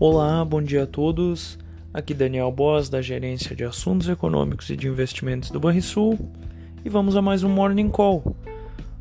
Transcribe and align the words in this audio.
Olá, 0.00 0.44
bom 0.44 0.62
dia 0.62 0.84
a 0.84 0.86
todos. 0.86 1.58
Aqui 1.92 2.14
Daniel 2.14 2.52
Boas, 2.52 2.88
da 2.88 3.02
Gerência 3.02 3.56
de 3.56 3.64
Assuntos 3.64 4.08
Econômicos 4.08 4.70
e 4.70 4.76
de 4.76 4.86
Investimentos 4.86 5.50
do 5.50 5.58
Banrisul, 5.58 6.16
e 6.84 6.88
vamos 6.88 7.16
a 7.16 7.20
mais 7.20 7.42
um 7.42 7.48
Morning 7.48 7.88
Call. 7.88 8.36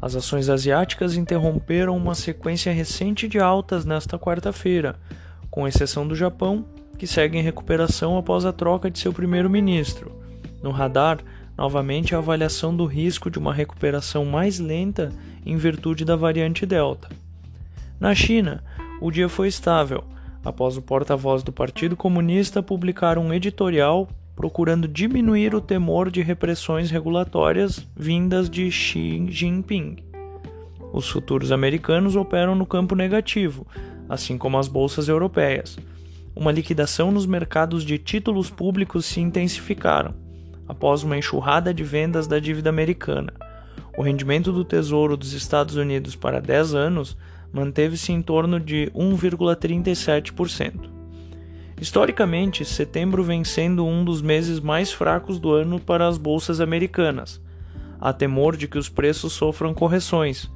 As 0.01 0.15
ações 0.15 0.49
asiáticas 0.49 1.15
interromperam 1.15 1.95
uma 1.95 2.15
sequência 2.15 2.73
recente 2.73 3.27
de 3.27 3.37
altas 3.37 3.85
nesta 3.85 4.17
quarta-feira, 4.17 4.95
com 5.51 5.67
exceção 5.67 6.07
do 6.07 6.15
Japão, 6.15 6.65
que 6.97 7.05
segue 7.05 7.37
em 7.37 7.43
recuperação 7.43 8.17
após 8.17 8.43
a 8.43 8.51
troca 8.51 8.89
de 8.89 8.97
seu 8.97 9.13
primeiro-ministro. 9.13 10.11
No 10.63 10.71
radar, 10.71 11.19
novamente 11.55 12.15
a 12.15 12.17
avaliação 12.17 12.75
do 12.75 12.87
risco 12.87 13.29
de 13.29 13.37
uma 13.37 13.53
recuperação 13.53 14.25
mais 14.25 14.57
lenta 14.57 15.13
em 15.45 15.57
virtude 15.57 16.03
da 16.03 16.15
variante 16.15 16.65
Delta. 16.65 17.07
Na 17.99 18.15
China, 18.15 18.63
o 18.99 19.11
dia 19.11 19.29
foi 19.29 19.47
estável 19.47 20.03
após 20.47 20.77
o 20.77 20.81
porta-voz 20.81 21.43
do 21.43 21.51
Partido 21.51 21.97
Comunista 21.97 22.63
publicar 22.63 23.17
um 23.17 23.33
editorial 23.33 24.07
procurando 24.33 24.87
diminuir 24.87 25.53
o 25.53 25.59
temor 25.59 26.09
de 26.09 26.21
repressões 26.21 26.89
regulatórias 26.89 27.85
vindas 27.93 28.49
de 28.49 28.71
Xi 28.71 29.25
Jinping. 29.29 29.97
Os 30.93 31.09
futuros 31.09 31.51
americanos 31.51 32.15
operam 32.15 32.55
no 32.55 32.65
campo 32.65 32.95
negativo, 32.95 33.67
assim 34.07 34.37
como 34.37 34.57
as 34.57 34.69
bolsas 34.69 35.09
europeias. 35.09 35.77
Uma 36.33 36.53
liquidação 36.53 37.11
nos 37.11 37.25
mercados 37.25 37.83
de 37.83 37.97
títulos 37.97 38.49
públicos 38.49 39.05
se 39.05 39.19
intensificaram, 39.19 40.13
após 40.65 41.03
uma 41.03 41.17
enxurrada 41.17 41.73
de 41.73 41.83
vendas 41.83 42.25
da 42.25 42.39
dívida 42.39 42.69
americana. 42.69 43.33
O 43.97 44.01
rendimento 44.01 44.53
do 44.53 44.63
Tesouro 44.63 45.17
dos 45.17 45.33
Estados 45.33 45.75
Unidos 45.75 46.15
para 46.15 46.39
10 46.39 46.73
anos 46.73 47.17
manteve-se 47.51 48.11
em 48.11 48.21
torno 48.21 48.59
de 48.59 48.91
1,37%. 48.95 50.89
Historicamente, 51.79 52.65
setembro 52.65 53.23
vem 53.23 53.43
sendo 53.43 53.85
um 53.85 54.03
dos 54.03 54.21
meses 54.21 54.59
mais 54.59 54.91
fracos 54.91 55.39
do 55.39 55.51
ano 55.51 55.79
para 55.79 56.07
as 56.07 56.17
bolsas 56.17 56.59
americanas. 56.59 57.39
Há 58.01 58.11
temor 58.11 58.57
de 58.57 58.67
que 58.67 58.77
os 58.77 58.89
preços 58.89 59.33
sofram 59.33 59.73
correções, 59.73 60.51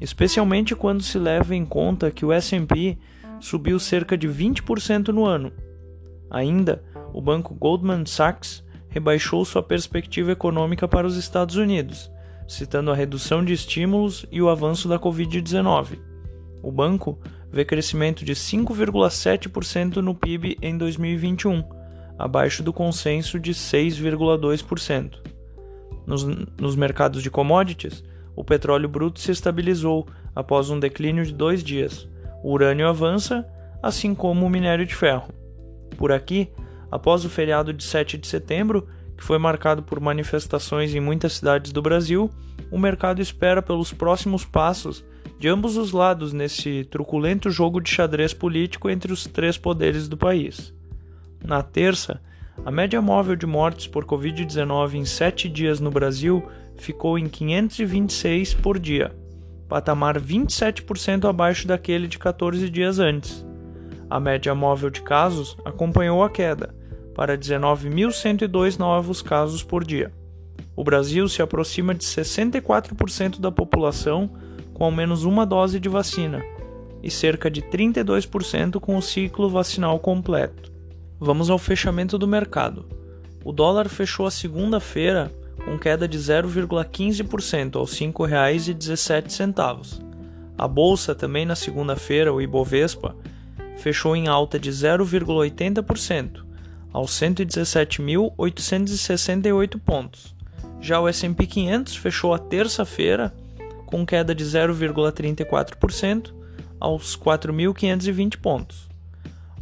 especialmente 0.00 0.74
quando 0.74 1.02
se 1.02 1.18
leva 1.18 1.54
em 1.54 1.64
conta 1.64 2.10
que 2.10 2.24
o 2.24 2.32
S&P 2.32 2.98
subiu 3.40 3.78
cerca 3.78 4.18
de 4.18 4.28
20% 4.28 5.08
no 5.08 5.24
ano. 5.24 5.52
Ainda, 6.28 6.82
o 7.12 7.22
banco 7.22 7.54
Goldman 7.54 8.04
Sachs 8.04 8.64
rebaixou 8.88 9.44
sua 9.44 9.62
perspectiva 9.62 10.32
econômica 10.32 10.88
para 10.88 11.06
os 11.06 11.16
Estados 11.16 11.56
Unidos, 11.56 12.10
citando 12.48 12.90
a 12.90 12.94
redução 12.94 13.44
de 13.44 13.52
estímulos 13.52 14.26
e 14.30 14.42
o 14.42 14.48
avanço 14.48 14.88
da 14.88 14.98
Covid-19. 14.98 16.07
O 16.62 16.72
banco 16.72 17.18
vê 17.50 17.64
crescimento 17.64 18.24
de 18.24 18.34
5,7% 18.34 19.96
no 19.96 20.14
PIB 20.14 20.58
em 20.60 20.76
2021, 20.76 21.64
abaixo 22.18 22.62
do 22.62 22.72
consenso 22.72 23.38
de 23.38 23.52
6,2%. 23.52 25.18
Nos, 26.06 26.24
nos 26.24 26.74
mercados 26.74 27.22
de 27.22 27.30
commodities, 27.30 28.02
o 28.34 28.44
petróleo 28.44 28.88
bruto 28.88 29.20
se 29.20 29.30
estabilizou 29.30 30.06
após 30.34 30.70
um 30.70 30.78
declínio 30.78 31.24
de 31.24 31.32
dois 31.32 31.62
dias. 31.62 32.08
O 32.42 32.52
urânio 32.52 32.88
avança, 32.88 33.46
assim 33.82 34.14
como 34.14 34.46
o 34.46 34.50
minério 34.50 34.86
de 34.86 34.94
ferro. 34.94 35.28
Por 35.96 36.12
aqui, 36.12 36.48
após 36.90 37.24
o 37.24 37.28
feriado 37.28 37.72
de 37.72 37.82
7 37.82 38.16
de 38.16 38.26
setembro, 38.26 38.88
que 39.16 39.24
foi 39.24 39.38
marcado 39.38 39.82
por 39.82 39.98
manifestações 39.98 40.94
em 40.94 41.00
muitas 41.00 41.34
cidades 41.34 41.72
do 41.72 41.82
Brasil, 41.82 42.30
o 42.70 42.78
mercado 42.78 43.20
espera 43.20 43.60
pelos 43.60 43.92
próximos 43.92 44.44
passos 44.44 45.04
de 45.38 45.48
ambos 45.48 45.76
os 45.76 45.92
lados 45.92 46.32
nesse 46.32 46.84
truculento 46.84 47.50
jogo 47.50 47.80
de 47.80 47.90
xadrez 47.90 48.34
político 48.34 48.90
entre 48.90 49.12
os 49.12 49.24
três 49.24 49.56
poderes 49.56 50.08
do 50.08 50.16
país. 50.16 50.74
Na 51.44 51.62
terça, 51.62 52.20
a 52.64 52.70
média 52.70 53.00
móvel 53.00 53.36
de 53.36 53.46
mortes 53.46 53.86
por 53.86 54.04
Covid-19 54.04 54.94
em 54.94 55.04
sete 55.04 55.48
dias 55.48 55.78
no 55.78 55.90
Brasil 55.90 56.42
ficou 56.76 57.18
em 57.18 57.28
526 57.28 58.54
por 58.54 58.78
dia, 58.78 59.14
patamar 59.68 60.20
27% 60.20 61.28
abaixo 61.28 61.68
daquele 61.68 62.08
de 62.08 62.18
14 62.18 62.68
dias 62.68 62.98
antes. 62.98 63.46
A 64.10 64.18
média 64.18 64.54
móvel 64.54 64.90
de 64.90 65.02
casos 65.02 65.56
acompanhou 65.64 66.24
a 66.24 66.30
queda, 66.30 66.74
para 67.14 67.36
19.102 67.36 68.78
novos 68.78 69.22
casos 69.22 69.62
por 69.62 69.84
dia. 69.84 70.12
O 70.74 70.84
Brasil 70.84 71.28
se 71.28 71.42
aproxima 71.42 71.94
de 71.94 72.04
64% 72.04 73.40
da 73.40 73.50
população 73.50 74.30
com 74.78 74.84
ao 74.84 74.92
menos 74.92 75.24
uma 75.24 75.44
dose 75.44 75.80
de 75.80 75.88
vacina 75.88 76.40
e 77.02 77.10
cerca 77.10 77.50
de 77.50 77.60
32% 77.60 78.78
com 78.78 78.96
o 78.96 79.02
ciclo 79.02 79.50
vacinal 79.50 79.98
completo. 79.98 80.70
Vamos 81.18 81.50
ao 81.50 81.58
fechamento 81.58 82.16
do 82.16 82.28
mercado. 82.28 82.86
O 83.44 83.52
dólar 83.52 83.88
fechou 83.88 84.26
a 84.26 84.30
segunda-feira 84.30 85.32
com 85.64 85.76
queda 85.76 86.06
de 86.06 86.16
0,15% 86.16 87.74
aos 87.76 87.98
R$ 87.98 88.06
5,17. 88.06 90.00
A 90.56 90.68
bolsa 90.68 91.12
também 91.14 91.44
na 91.44 91.56
segunda-feira, 91.56 92.32
o 92.32 92.40
Ibovespa, 92.40 93.16
fechou 93.76 94.14
em 94.14 94.28
alta 94.28 94.56
de 94.58 94.70
0,80% 94.70 96.46
aos 96.92 97.10
117.868 97.12 99.80
pontos. 99.80 100.36
Já 100.80 101.00
o 101.00 101.08
S&P 101.08 101.46
500 101.46 101.96
fechou 101.96 102.32
a 102.32 102.38
terça-feira 102.38 103.34
com 103.88 104.04
queda 104.04 104.34
de 104.34 104.44
0,34% 104.44 106.34
aos 106.78 107.16
4.520 107.16 108.36
pontos. 108.36 108.86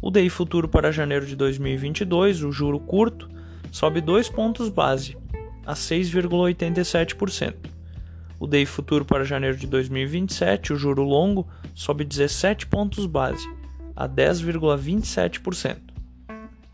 O 0.01 0.11
DI 0.11 0.29
futuro 0.29 0.67
para 0.67 0.91
janeiro 0.91 1.25
de 1.25 1.33
2022, 1.35 2.43
o 2.43 2.51
juro 2.51 2.77
curto, 2.77 3.29
sobe 3.71 4.01
2 4.01 4.27
pontos 4.29 4.67
base, 4.69 5.17
a 5.65 5.73
6,87%. 5.73 7.55
O 8.37 8.45
DI 8.45 8.65
futuro 8.65 9.05
para 9.05 9.23
janeiro 9.23 9.55
de 9.55 9.65
2027, 9.65 10.73
o 10.73 10.75
juro 10.75 11.03
longo, 11.03 11.47
sobe 11.73 12.03
17 12.03 12.67
pontos 12.67 13.05
base, 13.05 13.47
a 13.95 14.09
10,27%. 14.09 15.77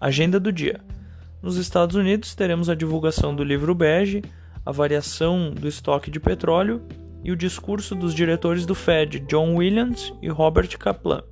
Agenda 0.01 0.39
do 0.39 0.51
dia. 0.51 0.81
Nos 1.41 1.55
Estados 1.57 1.95
Unidos, 1.95 2.33
teremos 2.33 2.67
a 2.67 2.75
divulgação 2.75 3.35
do 3.35 3.43
livro 3.43 3.75
bege, 3.75 4.23
a 4.65 4.71
variação 4.71 5.51
do 5.51 5.67
estoque 5.67 6.09
de 6.09 6.19
petróleo 6.19 6.81
e 7.23 7.31
o 7.31 7.35
discurso 7.35 7.95
dos 7.95 8.13
diretores 8.13 8.65
do 8.65 8.75
Fed, 8.75 9.19
John 9.21 9.55
Williams 9.55 10.13
e 10.21 10.29
Robert 10.29 10.77
Kaplan. 10.77 11.23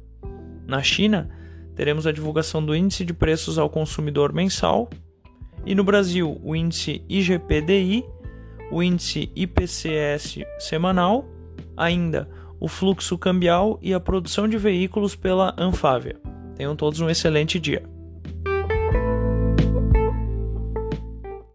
Na 0.65 0.81
China, 0.81 1.29
teremos 1.75 2.07
a 2.07 2.11
divulgação 2.11 2.63
do 2.65 2.75
Índice 2.75 3.03
de 3.03 3.13
Preços 3.13 3.57
ao 3.57 3.69
Consumidor 3.69 4.33
Mensal, 4.33 4.89
e 5.65 5.75
no 5.75 5.83
Brasil, 5.83 6.39
o 6.43 6.55
Índice 6.55 7.03
IGPDI, 7.07 8.03
o 8.71 8.81
Índice 8.81 9.31
IPCS 9.35 10.39
semanal, 10.57 11.27
ainda 11.75 12.27
o 12.59 12.67
fluxo 12.67 13.17
cambial 13.17 13.77
e 13.81 13.93
a 13.93 13.99
produção 13.99 14.47
de 14.47 14.57
veículos 14.57 15.15
pela 15.15 15.53
Anfávia. 15.57 16.19
Tenham 16.55 16.75
todos 16.75 16.99
um 16.99 17.09
excelente 17.09 17.59
dia. 17.59 17.83